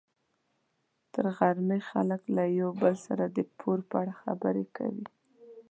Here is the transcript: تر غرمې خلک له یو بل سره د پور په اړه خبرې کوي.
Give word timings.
تر 1.13 1.25
غرمې 1.37 1.79
خلک 1.89 2.21
له 2.35 2.43
یو 2.59 2.69
بل 2.81 2.95
سره 3.05 3.25
د 3.37 3.37
پور 3.57 3.79
په 3.89 3.95
اړه 4.01 4.13
خبرې 4.21 4.65
کوي. 4.77 5.05